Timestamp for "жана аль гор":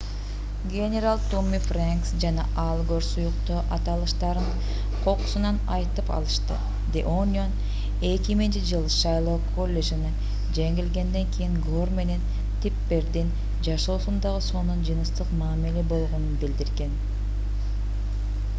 2.21-3.03